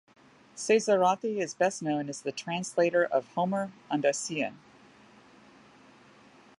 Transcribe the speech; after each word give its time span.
Cesarotti 0.55 1.37
is 1.39 1.53
best 1.53 1.83
known 1.83 2.09
as 2.09 2.23
the 2.23 2.31
translator 2.31 3.05
of 3.05 3.27
Homer 3.35 3.71
and 3.87 4.03
Ossian. 4.03 4.55